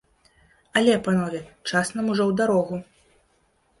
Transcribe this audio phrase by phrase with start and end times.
[0.79, 2.75] Але, панове, час нам ужо ў дарогу!